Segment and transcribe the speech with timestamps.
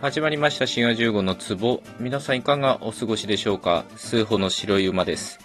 [0.00, 0.66] 始まりました。
[0.66, 1.82] 滋賀15の壺。
[1.98, 3.84] 皆さんいかがお過ごしでしょうか？
[3.96, 5.38] 数歩の白い馬です。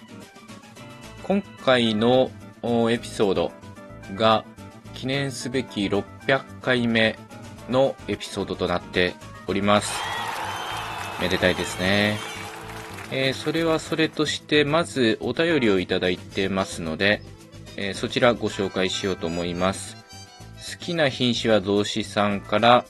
[1.23, 2.31] 今回の
[2.89, 3.51] エピソード
[4.15, 4.45] が
[4.93, 6.05] 記念すべき600
[6.61, 7.19] 回目
[7.69, 9.15] のエピソードとなって
[9.47, 9.93] おります。
[11.21, 12.17] めでたいですね。
[13.11, 17.21] えー、それはそれとしてまずお便りをいただいてますので、
[17.75, 19.97] えー、そちらご紹介しようと思います。
[20.77, 22.85] 好きな品種は増子さんから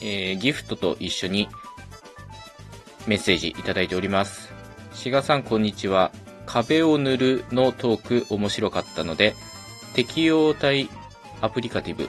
[0.00, 1.48] えー、ギフトと一緒に
[3.06, 4.52] メッセージいただいております。
[4.92, 6.12] しがさんこんにちは。
[6.46, 9.34] 壁を塗るのトーク面白かったので、
[9.94, 10.88] 適用体
[11.40, 12.08] アプリカティブ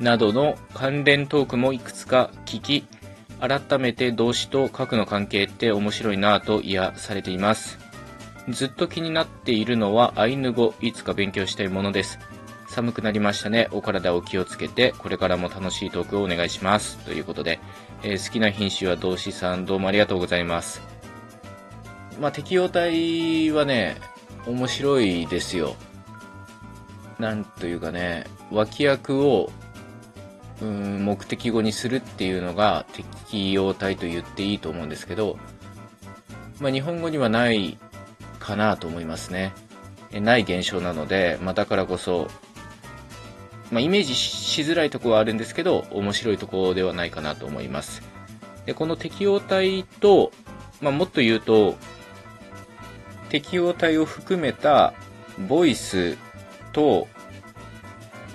[0.00, 2.84] などの関連トークもいくつか聞き、
[3.40, 7.78] 改めて動詞と核の関係って面白いなぁと癒されています。
[8.48, 12.18] ずっと気になっているのはアイヌ語、いつか勉強したいものです。
[12.68, 13.68] 寒くなりましたね。
[13.72, 16.98] お体お気をつけて、これからも楽しいトークをお願いします。
[16.98, 17.60] ということで、
[18.02, 20.82] えー、好きな品種は同志さん、どうもありがとうございます。
[22.20, 23.96] まあ、適応体はね、
[24.46, 25.76] 面白いですよ。
[27.18, 29.50] なんというかね、脇役を、
[30.60, 35.38] うん、目的語にするっていうのが適用体と言っていいと思うんですけど、
[36.60, 37.78] まあ、日本語にはない
[38.38, 39.52] かなと思いますね。
[40.12, 42.28] ない現象なので、まあ、だからこそ
[43.70, 48.02] まあ、イメージしづらいとこはあるんですけど、面白いところではないかなと思います。
[48.66, 50.32] で、この適応体と、
[50.80, 51.76] まあ、もっと言うと、
[53.28, 54.94] 適応体を含めた
[55.48, 56.16] ボイス
[56.72, 57.08] と、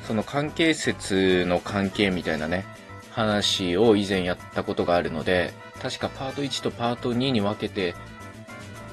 [0.07, 2.65] その関係説の関係みたいなね、
[3.11, 7.95] 話を以前やったことがあるので、確かパート1とパート2に分けて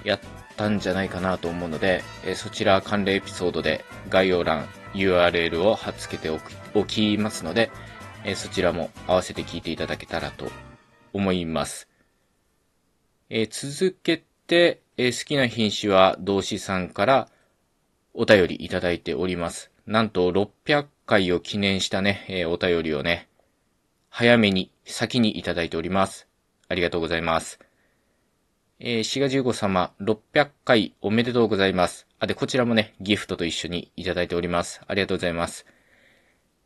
[0.04, 0.20] やっ
[0.56, 6.30] たんじゃないかなと思うので、えそちら関連エピソードで概要欄 URL を貼っ付けて
[6.74, 7.70] おきますので、
[8.24, 10.50] えそちらも合わせて聞いていただけたらと
[11.12, 11.88] 思います。
[13.28, 17.28] え続けて、え好きな品種は同志さんから
[18.12, 19.70] お便りいただいております。
[19.86, 23.28] なんと600回を記念したね、えお便りをね、
[24.08, 26.26] 早めに先にいただいております。
[26.68, 27.58] ありがとうございます。
[28.82, 32.06] えー、シガジュウゴ様、600回おめでとうございます。
[32.18, 34.80] あ、で、こちらもね、ギフトと一緒にいただいております。
[34.86, 35.66] ありがとうございます。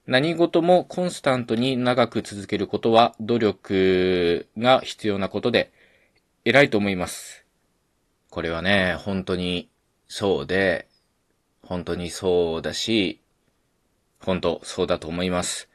[0.06, 5.72] 何事もコンスタントに長く続けることは努力が必要なことで、
[6.44, 7.44] 偉いと思います。
[8.30, 9.68] これはね、本当に
[10.06, 10.86] そうで、
[11.64, 13.20] 本当にそうだし、
[14.20, 15.68] 本当そうだと思います。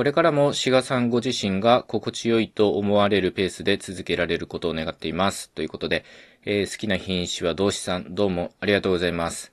[0.00, 5.50] これからも志賀さんご自身が心地よいと思われるペースで続けられることを願っています。
[5.50, 6.06] ということで、
[6.46, 9.52] えー、好きな品種は同志さん、どうもありがとうございます。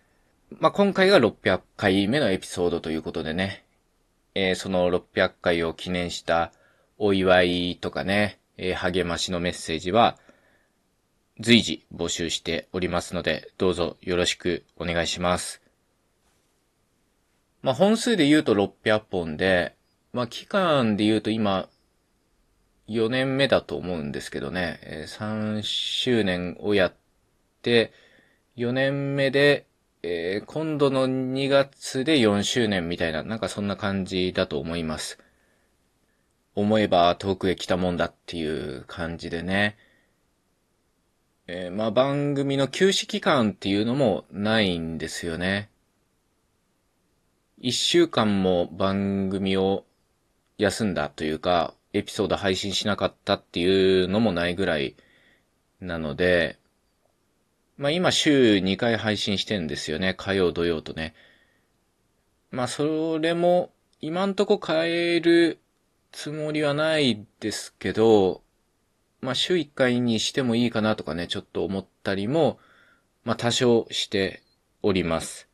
[0.58, 3.66] まあ、今回が600回目のエピソードということでね、
[4.36, 6.54] えー、その600回を記念した
[6.98, 10.18] お祝いとかね、えー、励ましのメッセージは、
[11.42, 15.62] 随時募集しておりますので、どうぞよろしくお願いします。
[17.64, 19.76] まあ、本数で言うと600本で、
[20.18, 21.70] まあ、期間で言うと今、
[22.88, 26.94] 4年目だと思うんですけどね、え3周年をやっ
[27.62, 27.94] て、
[28.56, 29.68] 4年目で、
[30.02, 35.20] えー、今度の2月で4周年みたいな、なんかそんな感じだと思います。
[36.56, 39.78] 思えば遠くへ来たもんだっていう感じでね。
[41.46, 45.70] えー、まあ番組の休止期間っていうのもないんですよね。
[47.60, 49.84] 一週間も番組を
[50.58, 54.96] 休んだというか、エピソード配信しなかったっていうのもないぐらい
[55.80, 56.58] なので、
[57.78, 60.16] まあ今週2回配信してんですよね。
[60.16, 61.14] 火曜、土曜とね。
[62.50, 65.60] まあそれも今んとこ変える
[66.12, 68.42] つもりはないですけど、
[69.22, 72.60] まあ週1回にしてもいいかなとかね、ちょっと思ったりも、
[73.24, 74.42] まあ多少して
[74.82, 75.48] おります。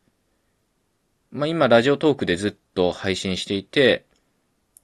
[1.31, 4.05] まあ今 Radiotalk でずっと配信していて、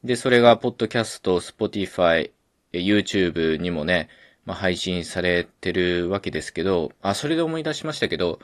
[0.03, 2.31] で、それが、ポッドキャスト、 Spotify、
[2.71, 4.07] YouTube にもね、
[4.45, 8.39] まあ、配信されてるわけですけど、あ、それで思い出しましたけど、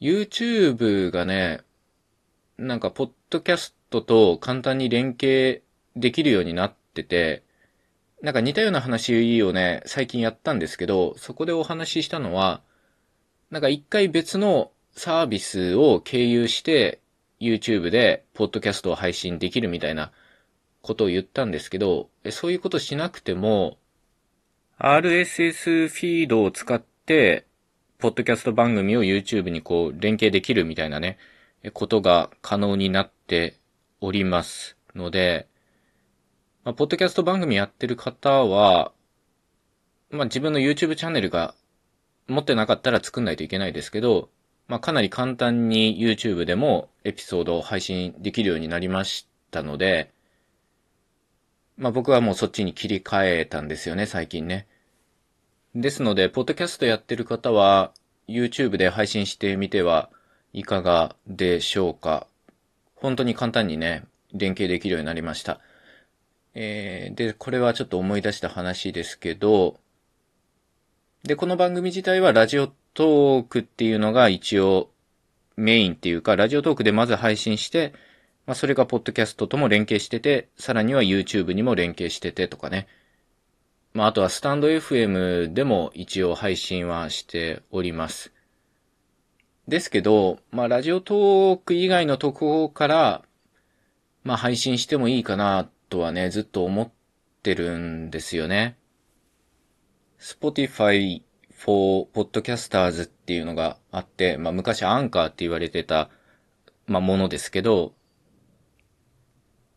[0.00, 1.60] YouTube がね、
[2.56, 5.62] なんか、ポッドキャストと簡単に連携
[5.96, 7.42] できるようになってて、
[8.22, 12.62] なんか似たような話をね、最近やったんですけど、そこでお話ししたのは、
[13.50, 17.00] なんか一回別のサービスを経由して、
[17.38, 20.10] YouTube でポッドキャストを配信できるみたいな
[20.86, 23.76] ことを言ったんですけど、そういうことしなくても、
[24.78, 27.46] RSS フィードを使って、
[27.98, 31.18] ポッドキャスト番組を YouTube にこう連携できるみたいなね、
[31.72, 33.58] ことが可能になって
[34.00, 35.48] おりますので、
[36.64, 38.92] まあ、ポッドキャスト番組やってる方は、
[40.10, 41.54] まあ、自分の YouTube チャンネルが
[42.28, 44.28] 持ってなかったら作んないといけないですけど、
[44.68, 50.12] まあ、かなり簡単に YouTube でもエピソードを配信できるようになりましたので、
[51.76, 54.66] まあ、僕はもうそっちに切り替えたんですよね、最近ね。
[55.74, 57.92] ですので、ポッドキャストやってる方は、
[58.28, 60.10] YouTube で配信してみては
[60.52, 62.26] いかがでしょうか。
[62.94, 65.60] 本当に簡単にね、連携できるようになりました。
[66.54, 69.78] えー、で、これはちょっと思い出した話ですけど、
[71.24, 74.90] で、この番組自体はラジオトークっていうのが一応
[75.56, 77.92] メインっていうか、ラジオトークでまず配信して、
[78.46, 82.86] まあ、それがポッドキャストとも連携してて、さらには YouTube にも連携しててとかね。
[83.92, 88.32] まあ、あとはスタンド FM でも一応配信はしております。
[89.66, 93.22] ですけど、まあ、ラジオトーク以外のところから、
[94.22, 96.90] まあ、配信してもいいかなとはね、ずっと思っ
[97.42, 98.76] てるんですよね。
[100.20, 106.10] Spotify for Podcasters っていうのがあって、まあ、昔アンカーって言われてた、
[106.86, 107.92] まあ、ものですけど、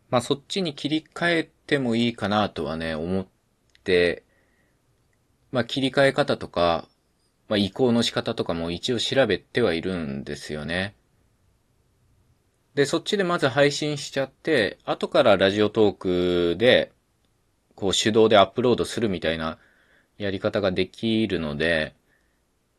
[0.09, 3.27] まあ、そっちに切り替えてもいいかなとはね、思っ
[3.83, 4.23] て、
[5.51, 6.87] まあ、切り替え方とか、
[7.47, 10.95] まあ、移行の仕方とかも一応調べてはいるんですよね。
[12.75, 16.91] で、そっちでまず配信しちゃって、後からラジオトークで、
[17.75, 19.57] こう手動でアップロードするみたいな
[20.17, 21.95] やり方ができるので、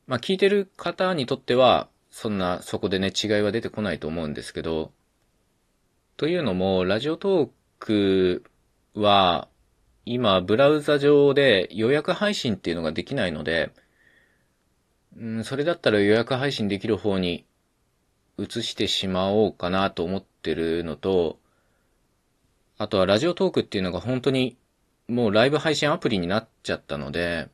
[0.06, 4.92] まあ聞いてる方にとっては、そんなそこでね違いは出てこないと思うんですけど、
[6.20, 8.44] というのも、ラジオトーク
[8.94, 9.48] は、
[10.04, 13.72] 今、ブラウザ上で予約配信っていうのができないので、
[15.16, 17.46] うん、それだったら予約配信できる方に
[18.36, 21.38] 移してしまおうかなと思ってるのと、
[22.76, 24.58] あとはラジオトークっていうのが本当に
[25.08, 27.48] もうライブ配信アプリになっちゃったので、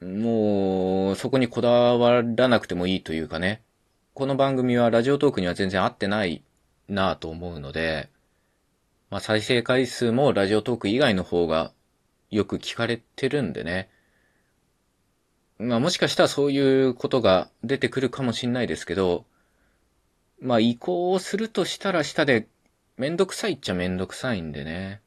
[0.00, 3.60] もうそこにこだわらなくてもいいというかね、
[4.14, 6.42] この番組はラジオトークには全然合ってない
[6.90, 8.10] なぁと思うので、
[9.10, 11.72] まあ再生回数もラジオトーク以外の方が
[12.30, 13.88] よく聞かれてるんでね、
[15.58, 19.24] まあもしかしたらそういうことが出てくるかもしんないですけど、
[20.40, 22.48] まあ移行をするとしたら下で
[22.96, 25.00] めんどくさいっちゃめんどくさいんでね。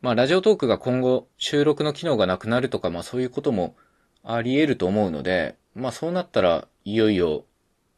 [0.00, 3.76] まあラジオトークが今後収録の機能がなくなるとか、まあそういうことも
[4.24, 7.44] あり得ると思うので、まあそうなったらいよいよ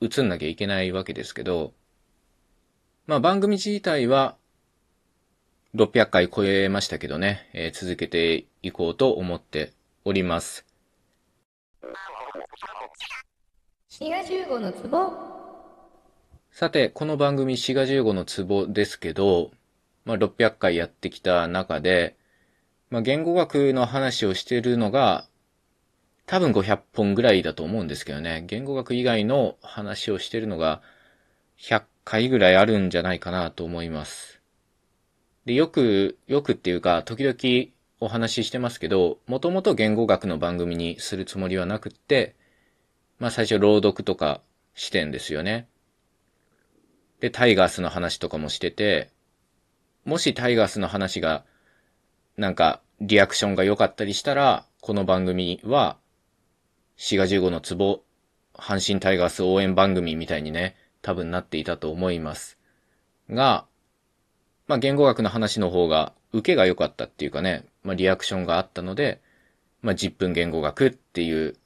[0.02, 1.72] 映んなきゃいけないわけですけど、
[3.06, 4.34] まあ番組自体は
[5.74, 9.74] 600回超えましたけどね、えー、続けていこうと思って
[10.06, 10.64] おります。
[13.90, 15.12] 滋賀15のツボ
[16.50, 19.50] さて、この番組滋賀15のツボですけど、
[20.06, 22.16] まあ600回やってきた中で、
[22.88, 25.26] まあ言語学の話をしているのが、
[26.24, 30.80] 多分500本ぐらいだと思うんですけどね、言語学以外の話をしているのが
[31.60, 34.40] 100回ぐらいあるんじゃないかなと思います。
[35.46, 42.34] で、よく、よくっていうか、時々お話ししてますけど、もともと言語学の番組にするつもりはなくって、
[43.18, 44.40] まあ最初朗読とか
[44.74, 45.66] してんですよね。
[47.20, 49.10] で、タイガースの話とかもしてて、
[50.04, 51.44] もしタイガースの話が、
[52.36, 55.96] なんか、リアクションが良かったりしたら、この番組は、
[56.98, 58.02] 4月15のツボ、
[58.52, 62.58] 阪神タイガース応援番組みたいにね、多分なっていたと思います。
[63.28, 63.66] が、
[64.66, 69.20] まあ、言語学の話の方が、受けが良かったっていうかね、まあ、リアクションがあったので、
[69.82, 71.56] まあ、10分言語学っていう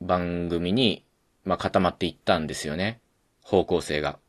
[0.00, 1.04] 番組に、
[1.44, 3.00] まあ、固まっていったんですよね。
[3.42, 4.20] 方向性が。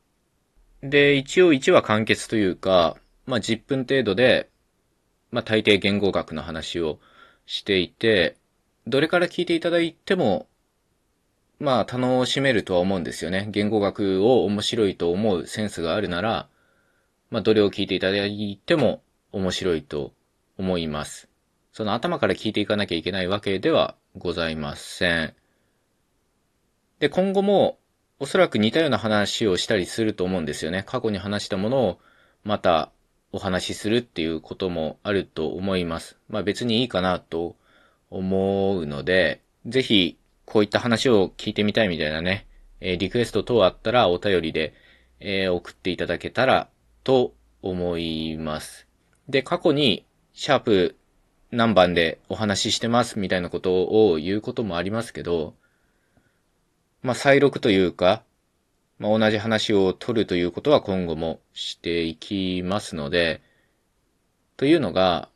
[0.81, 2.97] で、一応1話完結というか、
[3.27, 4.49] まあ、10分程度で、
[5.29, 6.99] まあ、大抵言語学の話を
[7.45, 8.37] していて、
[8.87, 10.47] どれから聞いていただいても、
[11.59, 13.47] まあ、楽しめるとは思うんですよね。
[13.49, 16.47] 言語学を面白いと思うセンスがあるなら、
[17.31, 20.13] まあ、どれを聞いていただいても面白いと
[20.57, 21.29] 思います。
[21.73, 25.33] その頭から聞いていかなきゃいけないわけではございません。
[26.99, 27.77] で、今後も
[28.19, 30.83] おそらく似たような話をしたりすると思うんですよね。
[30.85, 31.99] 過去に話したものを
[32.43, 32.91] また
[33.31, 36.17] お話しするっていうこともあると思います。
[36.29, 37.55] まあ別にいいかなと
[38.09, 40.17] 思うので、ぜひ
[40.47, 42.47] こういった話を聞いてみたいみたいなね、
[42.79, 44.73] えー、リクエスト等あったらお便りで、
[45.19, 46.69] えー、送っていただけたら
[47.03, 48.87] と思います。
[49.27, 50.95] で、過去にシャープ
[51.51, 55.53] 何番でお話ししてますみたいなことを言うこともありますけど、
[57.03, 58.23] まあ、再録というか、
[58.99, 63.41] まあ、同じ話を取るということは今後もしていきますので、
[64.55, 65.27] というのが、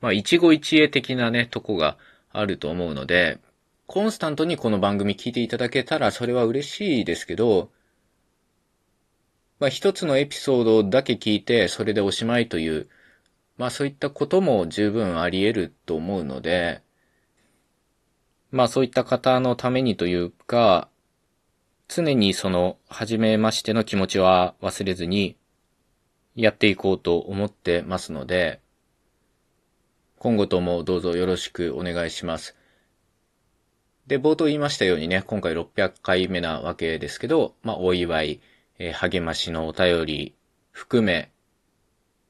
[0.00, 1.96] まあ、一期一会的なね、とこが
[2.32, 3.38] あると思うので、
[3.86, 7.70] コンスタントにこの番組聞いていただけたらそれは嬉しいですけど、
[9.60, 12.88] まあ、一つのエピソードだけ聞いてそれでおしまいという、
[13.58, 16.80] まあそういったことも十分あり得ると思うので、
[18.50, 20.88] まあそういった方のためにというか、
[21.86, 25.36] 常にその、初めましての気持ちは忘れずに、
[26.34, 28.60] やっていこうと思ってますので、
[30.18, 32.56] 今後ともどうぞよろしくお願いします。
[34.06, 38.40] で、冒頭言いましたようにね、今回600回目なわけですけど、まあ、お祝い、
[38.78, 40.34] えー、励ましのお便り
[40.72, 41.30] 含め、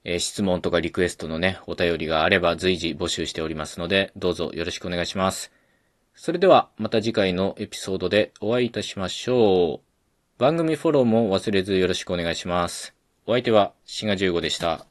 [0.04, 5.50] えー、質問とかリクエストのね、お便りがあれば随時募集しておりますので、どうぞよろしくお願いします。
[6.14, 9.94] それでは、また次回のエピソードでお会いいたしましょう。
[10.38, 12.94] 番組フォローも忘れずよろしくお願いします。
[13.26, 14.86] お相手は、シガ15でした。